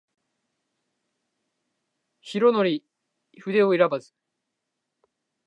[2.21, 2.81] 弘法
[3.39, 4.15] 筆を選ばず